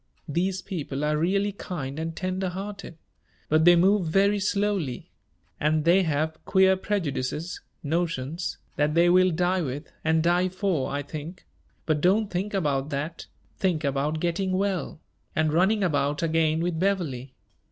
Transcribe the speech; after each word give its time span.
These 0.27 0.63
people 0.63 1.03
are 1.03 1.15
really 1.15 1.51
kind 1.51 1.99
and 1.99 2.15
tender 2.15 2.49
hearted; 2.49 2.97
but 3.49 3.65
they 3.65 3.75
move 3.75 4.07
very 4.07 4.39
slowly 4.39 5.11
and 5.59 5.85
they 5.85 6.01
have 6.01 6.43
queer 6.43 6.75
prejudices 6.75 7.61
notions 7.83 8.57
that 8.77 8.95
they 8.95 9.09
will 9.11 9.29
die 9.29 9.61
with, 9.61 9.91
and 10.03 10.23
die 10.23 10.49
for, 10.49 10.89
I 10.89 11.03
think; 11.03 11.45
but 11.85 12.01
don't 12.01 12.31
think 12.31 12.55
about 12.55 12.89
that 12.89 13.27
think 13.59 13.83
about 13.83 14.19
getting 14.19 14.53
well, 14.53 14.99
and 15.35 15.53
running 15.53 15.83
about 15.83 16.23
again 16.23 16.61
with 16.61 16.79
Beverley. 16.79 17.35